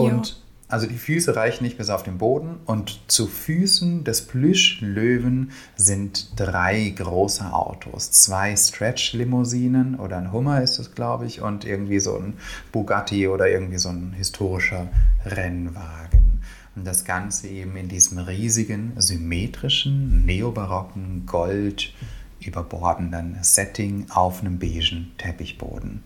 [0.00, 0.34] Und ja.
[0.72, 6.32] Also die Füße reichen nicht bis auf den Boden und zu Füßen des Plüschlöwen sind
[6.40, 8.10] drei große Autos.
[8.10, 12.38] Zwei Stretch-Limousinen oder ein Hummer ist es, glaube ich, und irgendwie so ein
[12.72, 14.88] Bugatti oder irgendwie so ein historischer
[15.26, 16.40] Rennwagen.
[16.74, 21.92] Und das Ganze eben in diesem riesigen, symmetrischen, neobarocken, gold
[22.40, 26.02] überbordenden Setting auf einem beigen Teppichboden.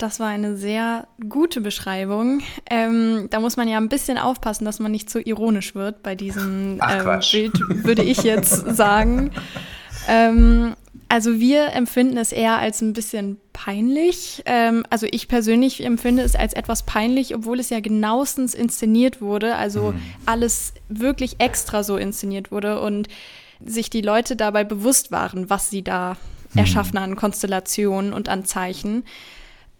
[0.00, 2.40] Das war eine sehr gute Beschreibung.
[2.70, 6.02] Ähm, da muss man ja ein bisschen aufpassen, dass man nicht zu so ironisch wird
[6.02, 7.52] bei diesem ähm, Bild,
[7.84, 9.30] würde ich jetzt sagen.
[10.08, 10.74] Ähm,
[11.10, 14.42] also wir empfinden es eher als ein bisschen peinlich.
[14.46, 19.56] Ähm, also ich persönlich empfinde es als etwas peinlich, obwohl es ja genauestens inszeniert wurde.
[19.56, 20.00] Also mhm.
[20.24, 23.08] alles wirklich extra so inszeniert wurde und
[23.62, 26.16] sich die Leute dabei bewusst waren, was sie da
[26.54, 26.60] mhm.
[26.60, 29.04] erschaffen an Konstellationen und an Zeichen.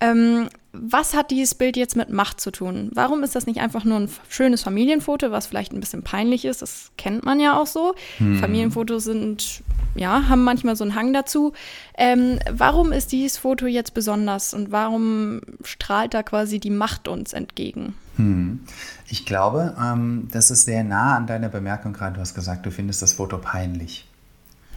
[0.00, 2.90] Ähm, was hat dieses Bild jetzt mit Macht zu tun?
[2.94, 6.62] Warum ist das nicht einfach nur ein schönes Familienfoto, was vielleicht ein bisschen peinlich ist?
[6.62, 7.94] Das kennt man ja auch so.
[8.18, 8.38] Hm.
[8.38, 9.62] Familienfotos sind,
[9.94, 11.52] ja, haben manchmal so einen Hang dazu.
[11.98, 17.32] Ähm, warum ist dieses Foto jetzt besonders und warum strahlt da quasi die Macht uns
[17.32, 17.94] entgegen?
[18.16, 18.60] Hm.
[19.08, 22.14] Ich glaube, ähm, das ist sehr nah an deiner Bemerkung gerade.
[22.14, 24.06] Du hast gesagt, du findest das Foto peinlich.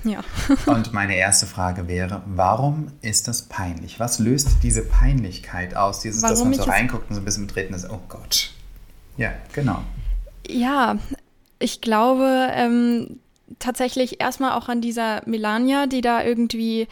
[0.03, 0.21] Ja.
[0.65, 3.99] und meine erste Frage wäre, warum ist das peinlich?
[3.99, 5.99] Was löst diese Peinlichkeit aus?
[5.99, 8.51] Dieses, warum dass man so reinguckt und so ein bisschen betreten ist, oh Gott.
[9.17, 9.81] Ja, genau.
[10.47, 10.97] Ja,
[11.59, 13.19] ich glaube ähm,
[13.59, 16.87] tatsächlich erstmal auch an dieser Melania, die da irgendwie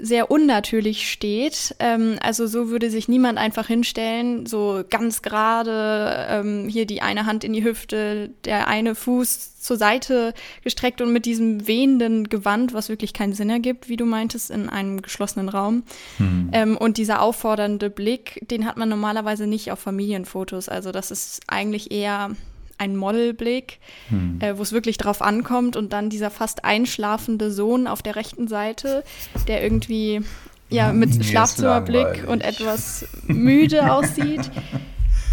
[0.00, 1.74] sehr unnatürlich steht.
[1.78, 7.26] Ähm, also so würde sich niemand einfach hinstellen, so ganz gerade ähm, hier die eine
[7.26, 12.72] Hand in die Hüfte, der eine Fuß zur Seite gestreckt und mit diesem wehenden Gewand,
[12.72, 15.82] was wirklich keinen Sinn ergibt, wie du meintest, in einem geschlossenen Raum.
[16.18, 16.50] Mhm.
[16.52, 20.68] Ähm, und dieser auffordernde Blick, den hat man normalerweise nicht auf Familienfotos.
[20.68, 22.30] Also das ist eigentlich eher
[22.78, 24.38] ein Modelblick, hm.
[24.40, 28.48] äh, wo es wirklich drauf ankommt und dann dieser fast einschlafende Sohn auf der rechten
[28.48, 29.04] Seite,
[29.46, 30.22] der irgendwie
[30.70, 34.50] ja mit Schlafzimmerblick und etwas müde aussieht.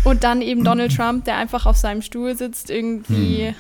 [0.04, 3.56] Und dann eben Donald Trump, der einfach auf seinem Stuhl sitzt, irgendwie hm.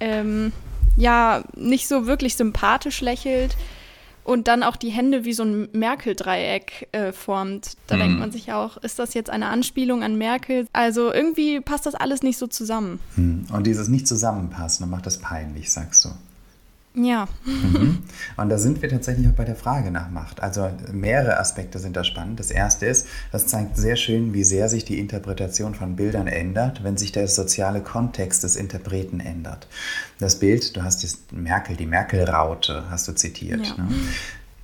[0.00, 0.52] ähm,
[0.96, 3.56] ja nicht so wirklich sympathisch lächelt
[4.30, 7.72] und dann auch die Hände wie so ein Merkel-Dreieck äh, formt.
[7.88, 8.00] Da hm.
[8.00, 10.68] denkt man sich auch, ist das jetzt eine Anspielung an Merkel?
[10.72, 13.00] Also irgendwie passt das alles nicht so zusammen.
[13.16, 13.46] Hm.
[13.52, 16.10] Und dieses nicht zusammenpassen macht das peinlich, sagst du.
[16.94, 17.28] Ja.
[17.44, 17.98] Mhm.
[18.36, 20.42] Und da sind wir tatsächlich auch bei der Frage nach Macht.
[20.42, 22.40] Also mehrere Aspekte sind da spannend.
[22.40, 26.82] Das erste ist, das zeigt sehr schön, wie sehr sich die Interpretation von Bildern ändert,
[26.82, 29.68] wenn sich der soziale Kontext des Interpreten ändert.
[30.18, 33.66] Das Bild, du hast die Merkel, die Merkel-Raute, hast du zitiert.
[33.66, 33.84] Ja.
[33.84, 33.88] Ne?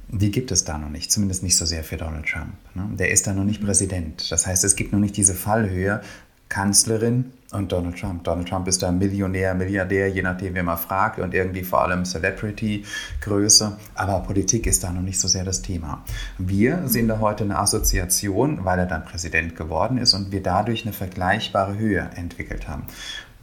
[0.09, 2.55] die gibt es da noch nicht, zumindest nicht so sehr für Donald Trump.
[2.75, 2.89] Ne?
[2.97, 4.31] Der ist da noch nicht Präsident.
[4.31, 6.01] Das heißt, es gibt noch nicht diese Fallhöhe
[6.49, 8.25] Kanzlerin und Donald Trump.
[8.25, 12.05] Donald Trump ist da Millionär, Milliardär, je nachdem, wer man fragt und irgendwie vor allem
[12.05, 13.77] Celebrity-Größe.
[13.95, 16.03] Aber Politik ist da noch nicht so sehr das Thema.
[16.39, 20.85] Wir sehen da heute eine Assoziation, weil er dann Präsident geworden ist und wir dadurch
[20.85, 22.85] eine vergleichbare Höhe entwickelt haben.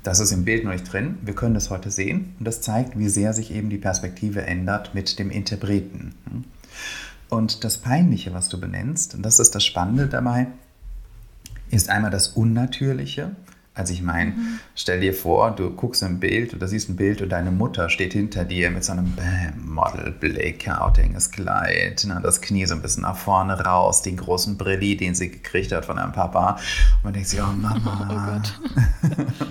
[0.03, 1.17] Das ist im Bild noch nicht drin.
[1.21, 4.93] Wir können das heute sehen und das zeigt, wie sehr sich eben die Perspektive ändert
[4.93, 6.13] mit dem Interpreten.
[7.29, 10.47] Und das Peinliche, was du benennst, und das ist das Spannende dabei,
[11.73, 13.35] ist einmal das Unnatürliche.
[13.75, 14.59] Also ich meine, mhm.
[14.75, 18.13] stell dir vor, du guckst ein Bild oder siehst ein Bild und deine Mutter steht
[18.13, 19.11] hinter dir mit so einem
[19.65, 24.95] Model-Blake, enges Kleid, ne, das Knie so ein bisschen nach vorne raus, den großen Brilli,
[24.95, 26.51] den sie gekriegt hat von einem Papa.
[26.97, 28.07] Und man denkt sich, oh Mama.
[28.13, 28.59] Oh Gott.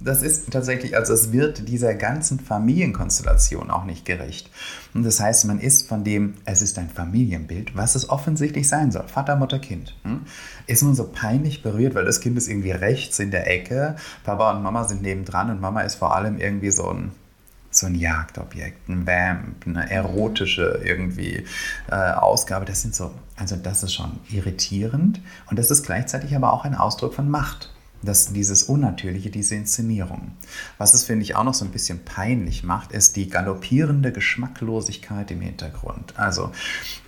[0.00, 4.48] Das ist tatsächlich, also es wird dieser ganzen Familienkonstellation auch nicht gerecht.
[4.94, 8.92] Und das heißt, man ist von dem, es ist ein Familienbild, was es offensichtlich sein
[8.92, 10.20] soll, Vater, Mutter, Kind, hm?
[10.66, 14.52] ist man so peinlich berührt, weil das Kind ist irgendwie rechts in der Ecke, Papa
[14.52, 17.10] und Mama sind nebendran und Mama ist vor allem irgendwie so ein
[17.70, 21.44] so ein Jagdobjekt, ein Vamp, eine erotische irgendwie
[21.90, 22.64] äh, Ausgabe.
[22.64, 26.74] Das sind so, also das ist schon irritierend und das ist gleichzeitig aber auch ein
[26.74, 27.70] Ausdruck von Macht.
[28.02, 30.30] Das, dieses Unnatürliche, diese Inszenierung.
[30.78, 35.32] Was es, finde ich, auch noch so ein bisschen peinlich macht, ist die galoppierende Geschmacklosigkeit
[35.32, 36.14] im Hintergrund.
[36.16, 36.52] Also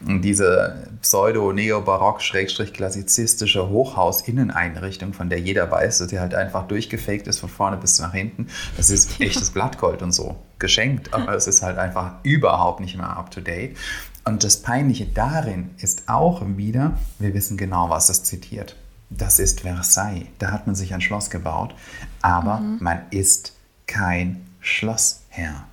[0.00, 7.76] diese pseudo-neobarock-klassizistische Hochhaus-Inneneinrichtung, von der jeder weiß, dass sie halt einfach durchgefaked ist von vorne
[7.76, 8.48] bis nach hinten.
[8.76, 13.16] Das ist echtes Blattgold und so geschenkt, aber es ist halt einfach überhaupt nicht mehr
[13.16, 13.76] up-to-date.
[14.24, 18.76] Und das Peinliche darin ist auch wieder, wir wissen genau, was es zitiert
[19.10, 20.28] das ist Versailles.
[20.38, 21.74] Da hat man sich ein Schloss gebaut,
[22.22, 22.78] aber mhm.
[22.80, 25.64] man ist kein Schlossherr.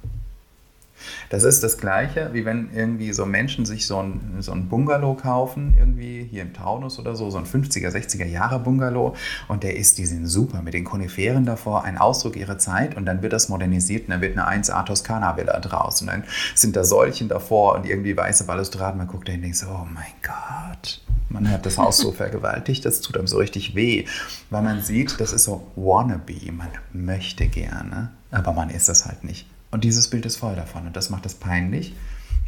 [1.29, 5.15] Das ist das Gleiche, wie wenn irgendwie so Menschen sich so ein, so ein Bungalow
[5.15, 9.15] kaufen, irgendwie hier im Taunus oder so, so ein 50er, 60er Jahre Bungalow.
[9.47, 12.95] Und der ist, die sind super mit den Koniferen davor, ein Ausdruck ihrer Zeit.
[12.95, 16.01] Und dann wird das modernisiert und dann wird eine 1A Toskana Villa draus.
[16.01, 16.23] Und dann
[16.55, 19.67] sind da Säulchen davor und irgendwie weiße Balustraden, man guckt da hin und denkt so,
[19.67, 24.05] oh mein Gott, man hat das Haus so vergewaltigt, das tut einem so richtig weh,
[24.49, 29.23] weil man sieht, das ist so wannabe, man möchte gerne, aber man ist es halt
[29.23, 29.47] nicht.
[29.71, 31.93] Und dieses Bild ist voll davon und das macht es peinlich,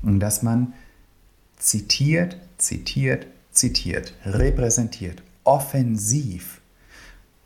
[0.01, 0.73] dass man
[1.57, 6.61] zitiert, zitiert, zitiert, repräsentiert, offensiv,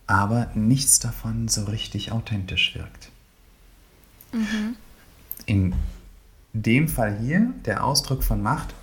[0.06, 3.10] aber nichts davon so richtig authentisch wirkt.
[4.32, 4.76] Mhm.
[5.46, 5.74] In
[6.54, 8.74] dem Fall hier, der Ausdruck von Macht,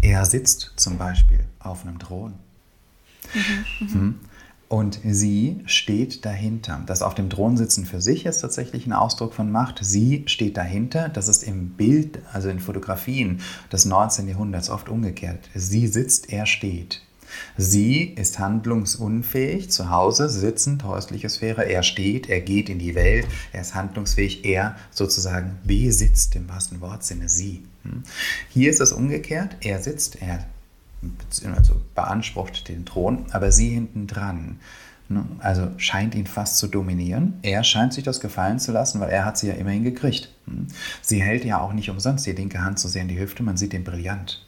[0.00, 2.34] er sitzt zum Beispiel auf einem Thron.
[3.34, 4.20] Mhm, mhm.
[4.68, 6.82] Und sie steht dahinter.
[6.86, 9.78] Das auf dem Thron sitzen für sich ist tatsächlich ein Ausdruck von Macht.
[9.82, 11.08] Sie steht dahinter.
[11.08, 14.26] Das ist im Bild, also in Fotografien des 19.
[14.26, 15.48] Jahrhunderts oft umgekehrt.
[15.54, 17.02] Sie sitzt, er steht.
[17.56, 21.64] Sie ist handlungsunfähig, zu Hause sitzend, häusliche Sphäre.
[21.64, 26.80] Er steht, er geht in die Welt, er ist handlungsfähig, er sozusagen besitzt im wahrsten
[26.80, 27.64] Wortsinne sie.
[27.82, 28.02] Hm?
[28.48, 30.44] Hier ist es umgekehrt, er sitzt, er
[31.54, 34.58] also beansprucht den Thron, aber sie hinten dran.
[35.08, 35.24] Ne?
[35.38, 37.34] Also scheint ihn fast zu dominieren.
[37.42, 40.30] Er scheint sich das gefallen zu lassen, weil er hat sie ja immerhin gekriegt.
[40.46, 40.66] Hm?
[41.00, 43.56] Sie hält ja auch nicht umsonst die linke Hand so sehr in die Hüfte, man
[43.56, 44.45] sieht den brillant.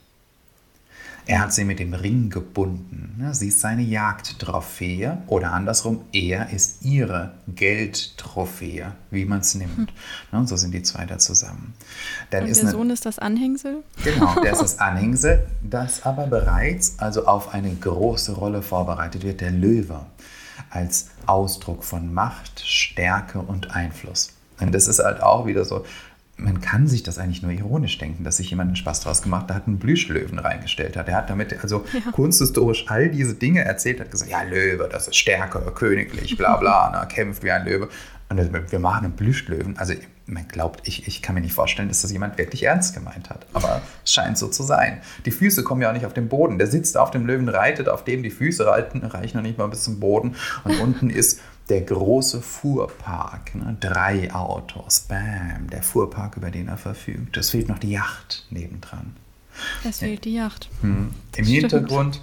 [1.29, 3.23] Er hat sie mit dem Ring gebunden.
[3.33, 9.93] Sie ist seine Jagdtrophäe oder andersrum, er ist ihre Geldtrophäe, wie man es nimmt.
[10.31, 10.47] Hm.
[10.47, 11.75] So sind die zwei da zusammen.
[12.31, 13.83] Dann Und ist der eine, Sohn ist das Anhängsel?
[14.03, 19.43] Genau, der ist das Anhängsel, das aber bereits also auf eine große Rolle vorbereitet wird,
[19.43, 20.07] der Löwe,
[20.71, 24.31] als Ausdruck von Macht, Stärke und Einfluss.
[24.61, 25.85] Und das ist halt auch wieder so,
[26.39, 29.53] man kann sich das eigentlich nur ironisch denken, dass sich jemand einen Spaß draus gemacht
[29.53, 31.09] hat, einen Plüschlöwen reingestellt hat.
[31.09, 32.13] Er hat damit also ja.
[32.13, 36.91] kunsthistorisch all diese Dinge erzählt, hat gesagt, ja, Löwe, das ist stärker, königlich, bla bla,
[36.93, 37.89] na, kämpft wie ein Löwe.
[38.31, 39.79] Und wir machen einen Plüschlöwen.
[39.79, 39.95] Also
[40.27, 43.47] man glaubt, ich, ich kann mir nicht vorstellen, dass das jemand wirklich ernst gemeint hat.
[43.55, 45.01] Aber es scheint so zu sein.
[45.25, 46.59] Die Füße kommen ja auch nicht auf den Boden.
[46.59, 49.67] Der sitzt auf dem Löwen, reitet auf dem, die Füße reiten, reichen noch nicht mal
[49.69, 50.37] bis zum Boden.
[50.65, 53.77] Und unten ist der große Fuhrpark, ne?
[53.79, 57.37] drei Autos, bam, der Fuhrpark, über den er verfügt.
[57.37, 59.17] Es fehlt noch die Yacht nebendran.
[59.85, 60.69] Es fehlt die Yacht.
[60.81, 61.11] Hm.
[61.37, 62.23] Im Hintergrund,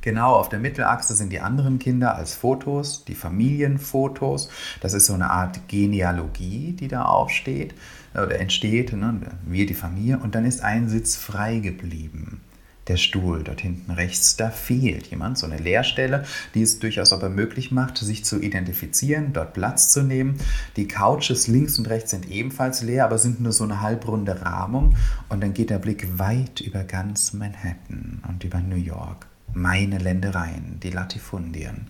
[0.00, 4.48] genau auf der Mittelachse, sind die anderen Kinder als Fotos, die Familienfotos.
[4.80, 7.74] Das ist so eine Art Genealogie, die da aufsteht
[8.14, 8.92] oder entsteht.
[8.92, 9.20] Ne?
[9.44, 10.18] Wir, die Familie.
[10.18, 12.40] Und dann ist ein Sitz frei geblieben.
[12.88, 17.28] Der Stuhl dort hinten rechts, da fehlt jemand, so eine Leerstelle, die es durchaus aber
[17.28, 20.38] möglich macht, sich zu identifizieren, dort Platz zu nehmen.
[20.76, 24.96] Die Couches links und rechts sind ebenfalls leer, aber sind nur so eine halbrunde Rahmung
[25.28, 29.26] und dann geht der Blick weit über ganz Manhattan und über New York.
[29.52, 31.88] Meine Ländereien, die Latifundien.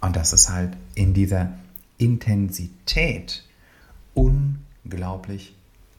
[0.00, 1.52] Und das ist halt in dieser
[1.98, 3.44] Intensität
[4.14, 5.54] unglaublich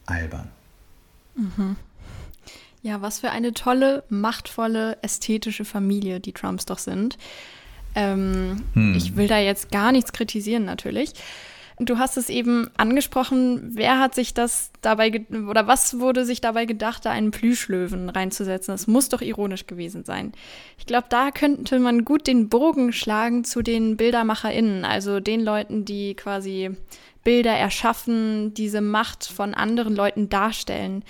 [0.05, 0.49] albern.
[1.35, 1.75] Mhm.
[2.87, 7.17] Ja, was für eine tolle, machtvolle, ästhetische Familie die Trumps doch sind.
[7.95, 8.95] Ähm, hm.
[8.95, 11.11] Ich will da jetzt gar nichts kritisieren, natürlich.
[11.79, 16.65] Du hast es eben angesprochen, wer hat sich das dabei oder was wurde sich dabei
[16.65, 18.73] gedacht, da einen Plüschlöwen reinzusetzen?
[18.73, 20.31] Das muss doch ironisch gewesen sein.
[20.77, 25.83] Ich glaube, da könnte man gut den Bogen schlagen zu den BildermacherInnen, also den Leuten,
[25.83, 26.71] die quasi
[27.25, 31.03] Bilder erschaffen, diese Macht von anderen Leuten darstellen.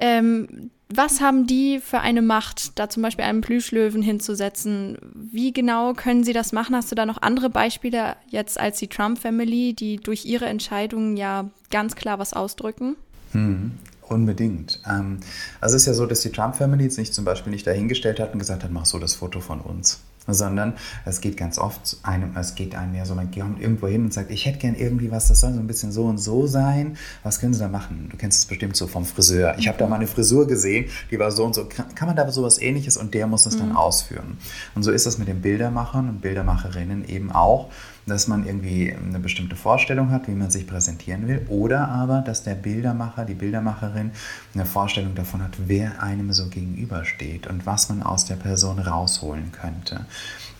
[0.00, 4.98] Ähm, was haben die für eine Macht, da zum Beispiel einen Plüschlöwen hinzusetzen?
[5.14, 6.74] Wie genau können sie das machen?
[6.74, 11.48] Hast du da noch andere Beispiele jetzt als die Trump-Family, die durch ihre Entscheidungen ja
[11.70, 12.96] ganz klar was ausdrücken?
[13.32, 13.72] Hm,
[14.10, 14.80] unbedingt.
[14.88, 15.20] Ähm,
[15.60, 18.38] also es ist ja so, dass die Trump-Family sich zum Beispiel nicht dahingestellt hat und
[18.38, 22.54] gesagt hat, mach so das Foto von uns sondern es geht ganz oft einem, es
[22.54, 25.28] geht einem ja so, man kommt irgendwo hin und sagt, ich hätte gern irgendwie was,
[25.28, 26.96] das soll so ein bisschen so und so sein.
[27.22, 28.08] Was können Sie da machen?
[28.10, 29.56] Du kennst es bestimmt so vom Friseur.
[29.58, 31.64] Ich habe da mal eine Frisur gesehen, die war so und so.
[31.66, 33.60] Kann man da sowas ähnliches und der muss es mhm.
[33.60, 34.38] dann ausführen.
[34.74, 37.70] Und so ist das mit den Bildermachern und Bildermacherinnen eben auch
[38.10, 42.42] dass man irgendwie eine bestimmte Vorstellung hat, wie man sich präsentieren will, oder aber, dass
[42.42, 44.10] der Bildermacher, die Bildermacherin
[44.54, 49.52] eine Vorstellung davon hat, wer einem so gegenübersteht und was man aus der Person rausholen
[49.52, 50.06] könnte.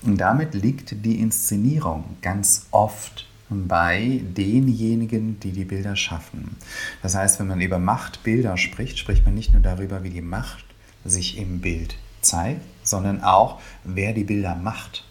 [0.03, 6.57] Und damit liegt die Inszenierung ganz oft bei denjenigen, die die Bilder schaffen.
[7.03, 10.65] Das heißt, wenn man über Machtbilder spricht, spricht man nicht nur darüber, wie die Macht
[11.05, 15.05] sich im Bild zeigt, sondern auch, wer die Bilder macht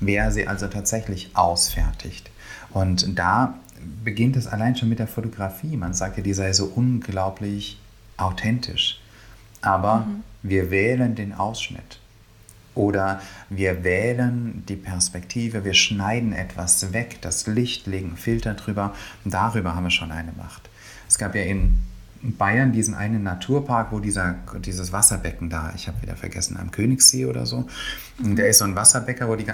[0.00, 2.30] wer sie also tatsächlich ausfertigt.
[2.70, 3.54] Und da
[4.04, 5.76] beginnt es allein schon mit der Fotografie.
[5.76, 7.78] Man sagt ja, die sei so unglaublich
[8.16, 9.00] authentisch.
[9.60, 10.22] Aber mhm.
[10.42, 12.00] wir wählen den Ausschnitt.
[12.74, 18.94] Oder wir wählen die Perspektive, wir schneiden etwas weg, das Licht, legen Filter drüber.
[19.24, 20.68] Darüber haben wir schon eine Macht.
[21.08, 21.78] Es gab ja in
[22.32, 27.26] Bayern diesen einen Naturpark, wo dieser, dieses Wasserbecken da, ich habe wieder vergessen, am Königssee
[27.26, 27.66] oder so.
[28.18, 28.36] Mhm.
[28.36, 29.46] Der ist so ein Wasserbecker, wo die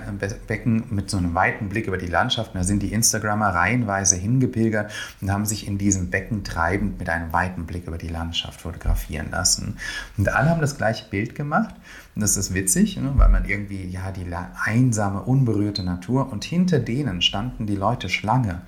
[0.46, 4.92] Becken mit so einem weiten Blick über die Landschaft, da sind die Instagrammer reihenweise hingepilgert
[5.20, 9.30] und haben sich in diesem Becken treibend mit einem weiten Blick über die Landschaft fotografieren
[9.30, 9.76] lassen.
[10.16, 11.74] Und alle haben das gleiche Bild gemacht.
[12.14, 14.26] Und das ist witzig, ne, weil man irgendwie, ja, die
[14.64, 18.62] einsame, unberührte Natur und hinter denen standen die Leute Schlange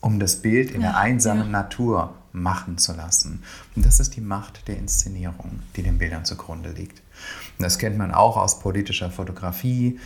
[0.00, 1.50] um das Bild in ja, der einsamen ja.
[1.50, 3.42] Natur machen zu lassen.
[3.74, 7.02] Und das ist die Macht der Inszenierung, die den Bildern zugrunde liegt.
[7.58, 9.98] Und das kennt man auch aus politischer Fotografie,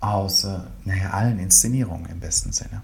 [0.00, 2.82] aus äh, naja, allen Inszenierungen im besten Sinne.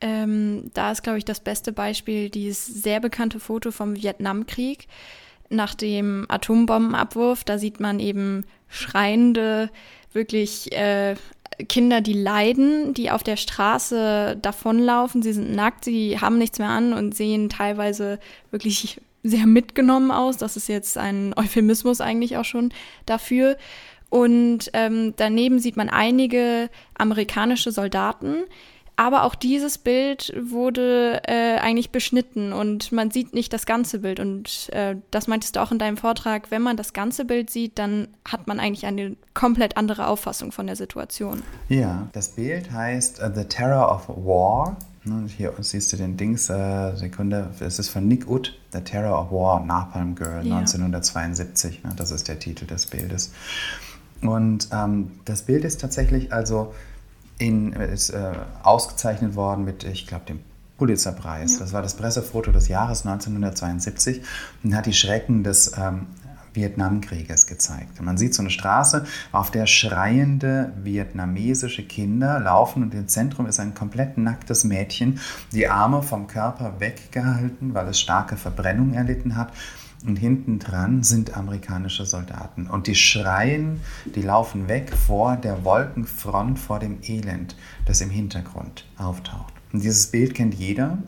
[0.00, 4.86] Ähm, da ist, glaube ich, das beste Beispiel dieses sehr bekannte Foto vom Vietnamkrieg
[5.50, 7.44] nach dem Atombombenabwurf.
[7.44, 9.70] Da sieht man eben schreiende,
[10.12, 11.16] wirklich äh,
[11.64, 15.22] Kinder, die leiden, die auf der Straße davonlaufen.
[15.22, 18.18] Sie sind nackt, sie haben nichts mehr an und sehen teilweise
[18.50, 20.36] wirklich sehr mitgenommen aus.
[20.36, 22.72] Das ist jetzt ein Euphemismus eigentlich auch schon
[23.06, 23.56] dafür.
[24.08, 26.68] Und ähm, daneben sieht man einige
[26.98, 28.44] amerikanische Soldaten,
[29.00, 34.20] aber auch dieses Bild wurde äh, eigentlich beschnitten und man sieht nicht das ganze Bild.
[34.20, 37.78] Und äh, das meintest du auch in deinem Vortrag, wenn man das ganze Bild sieht,
[37.78, 41.42] dann hat man eigentlich eine komplett andere Auffassung von der Situation.
[41.70, 44.76] Ja, das Bild heißt uh, The Terror of War.
[45.04, 49.18] Ne, hier siehst du den Dings, äh, Sekunde, es ist von Nick Ut, The Terror
[49.18, 50.58] of War, Napalm Girl, ja.
[50.58, 51.84] 1972.
[51.84, 53.32] Ne, das ist der Titel des Bildes.
[54.20, 56.74] Und ähm, das Bild ist tatsächlich also
[57.40, 60.40] in, ist äh, ausgezeichnet worden mit, ich glaube, dem
[60.78, 61.54] Pulitzerpreis.
[61.54, 61.58] Ja.
[61.60, 64.22] Das war das Pressefoto des Jahres 1972
[64.62, 66.06] und hat die Schrecken des ähm,
[66.52, 68.00] Vietnamkrieges gezeigt.
[68.02, 73.60] Man sieht so eine Straße, auf der schreiende vietnamesische Kinder laufen und im Zentrum ist
[73.60, 75.20] ein komplett nacktes Mädchen,
[75.52, 79.52] die Arme vom Körper weggehalten, weil es starke Verbrennung erlitten hat
[80.06, 82.66] und hinten dran sind amerikanische Soldaten.
[82.66, 83.80] Und die schreien,
[84.14, 89.52] die laufen weg vor der Wolkenfront, vor dem Elend, das im Hintergrund auftaucht.
[89.72, 90.98] Und dieses Bild kennt jeder,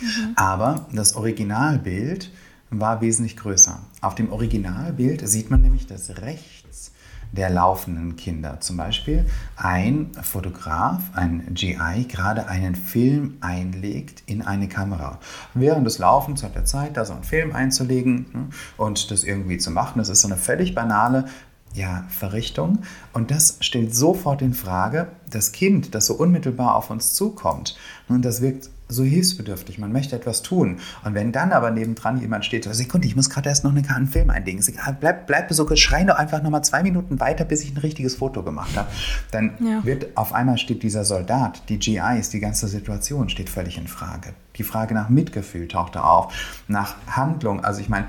[0.00, 0.32] mhm.
[0.36, 2.30] aber das Originalbild
[2.70, 3.80] war wesentlich größer.
[4.00, 6.92] Auf dem Originalbild sieht man nämlich, dass rechts
[7.32, 8.60] der laufenden Kinder.
[8.60, 9.26] Zum Beispiel
[9.56, 15.18] ein Fotograf, ein GI, gerade einen Film einlegt in eine Kamera.
[15.54, 19.58] Während des Laufens hat er Zeit, da so einen Film einzulegen ne, und das irgendwie
[19.58, 19.98] zu machen.
[19.98, 21.26] Das ist so eine völlig banale
[21.74, 22.80] ja, Verrichtung.
[23.12, 27.76] Und das stellt sofort in Frage das Kind, das so unmittelbar auf uns zukommt.
[28.08, 30.78] Und das wirkt so hilfsbedürftig, man möchte etwas tun.
[31.04, 34.30] Und wenn dann aber nebendran jemand steht, Sekunde, ich muss gerade erst noch einen Film
[34.30, 34.62] einlegen,
[34.98, 38.42] bleib, bleib so, schrei doch einfach nochmal zwei Minuten weiter, bis ich ein richtiges Foto
[38.42, 38.88] gemacht habe,
[39.30, 39.84] dann ja.
[39.84, 44.34] wird auf einmal steht dieser Soldat, die GIs, die ganze Situation steht völlig in Frage.
[44.56, 47.64] Die Frage nach Mitgefühl taucht da auf, nach Handlung.
[47.64, 48.08] Also ich meine,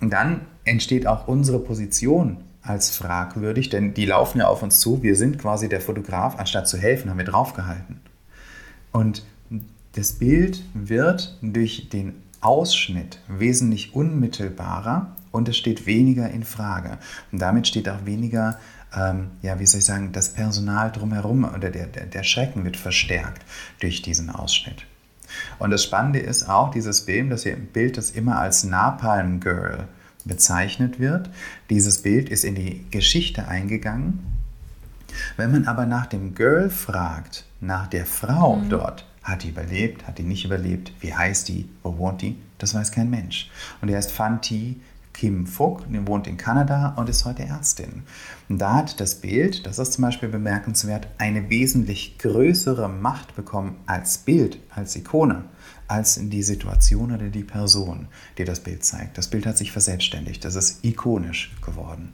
[0.00, 5.02] dann entsteht auch unsere Position als fragwürdig, denn die laufen ja auf uns zu.
[5.02, 8.00] Wir sind quasi der Fotograf, anstatt zu helfen, haben wir draufgehalten.
[8.92, 9.24] Und
[9.94, 16.98] das Bild wird durch den Ausschnitt wesentlich unmittelbarer und es steht weniger in Frage.
[17.32, 18.58] Und damit steht auch weniger,
[18.96, 22.76] ähm, ja, wie soll ich sagen, das Personal drumherum oder der, der, der Schrecken wird
[22.76, 23.42] verstärkt
[23.80, 24.86] durch diesen Ausschnitt.
[25.58, 29.86] Und das Spannende ist auch dieses Bild, das hier Bild, das immer als Napalm Girl
[30.24, 31.30] bezeichnet wird.
[31.68, 34.20] Dieses Bild ist in die Geschichte eingegangen.
[35.36, 38.68] Wenn man aber nach dem Girl fragt, nach der Frau mhm.
[38.68, 42.74] dort, hat die überlebt, hat die nicht überlebt, wie heißt die, wo wohnt die, das
[42.74, 43.50] weiß kein Mensch.
[43.80, 44.80] Und er ist Fanti
[45.12, 48.04] Kim die wohnt in Kanada und ist heute Ärztin.
[48.48, 53.76] Und da hat das Bild, das ist zum Beispiel bemerkenswert, eine wesentlich größere Macht bekommen
[53.84, 55.44] als Bild, als Ikone
[55.90, 58.06] als in die Situation oder die Person,
[58.38, 59.18] die das Bild zeigt.
[59.18, 62.12] Das Bild hat sich verselbstständigt, das ist ikonisch geworden.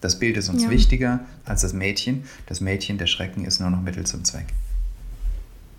[0.00, 0.70] Das Bild ist uns ja.
[0.70, 2.24] wichtiger als das Mädchen.
[2.46, 4.46] Das Mädchen, der Schrecken, ist nur noch Mittel zum Zweck.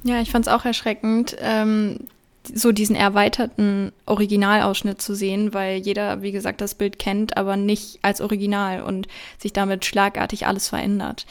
[0.04, 2.00] Ja, ich fand es auch erschreckend, ähm,
[2.44, 8.00] so diesen erweiterten Originalausschnitt zu sehen, weil jeder, wie gesagt, das Bild kennt, aber nicht
[8.02, 9.08] als Original und
[9.38, 11.26] sich damit schlagartig alles verändert.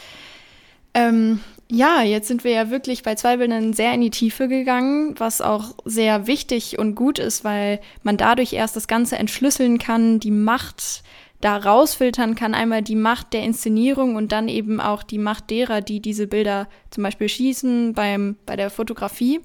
[0.94, 1.40] Ähm,
[1.70, 5.42] ja, jetzt sind wir ja wirklich bei zwei Bildern sehr in die Tiefe gegangen, was
[5.42, 10.30] auch sehr wichtig und gut ist, weil man dadurch erst das Ganze entschlüsseln kann, die
[10.30, 11.02] Macht
[11.40, 12.54] da rausfiltern kann.
[12.54, 16.68] Einmal die Macht der Inszenierung und dann eben auch die Macht derer, die diese Bilder
[16.90, 19.40] zum Beispiel schießen beim, bei der Fotografie.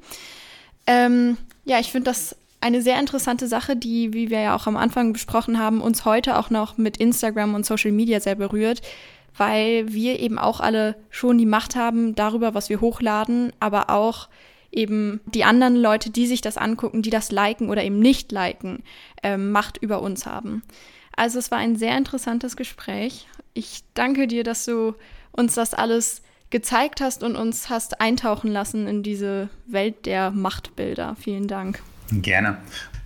[0.87, 4.77] Ähm, ja, ich finde das eine sehr interessante Sache, die, wie wir ja auch am
[4.77, 8.81] Anfang besprochen haben, uns heute auch noch mit Instagram und Social Media sehr berührt
[9.37, 14.29] weil wir eben auch alle schon die Macht haben darüber, was wir hochladen, aber auch
[14.71, 18.83] eben die anderen Leute, die sich das angucken, die das liken oder eben nicht liken,
[19.21, 20.63] ähm, Macht über uns haben.
[21.15, 23.27] Also es war ein sehr interessantes Gespräch.
[23.53, 24.95] Ich danke dir, dass du
[25.31, 31.15] uns das alles gezeigt hast und uns hast eintauchen lassen in diese Welt der Machtbilder.
[31.19, 31.81] Vielen Dank.
[32.11, 32.57] Gerne.